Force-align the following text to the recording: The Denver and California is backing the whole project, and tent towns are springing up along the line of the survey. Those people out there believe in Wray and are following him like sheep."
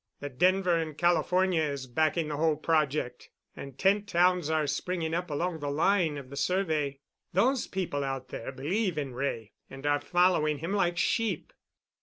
The 0.19 0.29
Denver 0.29 0.77
and 0.77 0.97
California 0.97 1.61
is 1.61 1.85
backing 1.85 2.27
the 2.27 2.37
whole 2.37 2.55
project, 2.55 3.29
and 3.55 3.77
tent 3.77 4.07
towns 4.07 4.49
are 4.49 4.65
springing 4.65 5.13
up 5.13 5.29
along 5.29 5.59
the 5.59 5.69
line 5.69 6.17
of 6.17 6.31
the 6.31 6.35
survey. 6.35 6.97
Those 7.33 7.67
people 7.67 8.03
out 8.03 8.29
there 8.29 8.51
believe 8.51 8.97
in 8.97 9.13
Wray 9.13 9.51
and 9.69 9.85
are 9.85 10.01
following 10.01 10.57
him 10.57 10.73
like 10.73 10.97
sheep." 10.97 11.53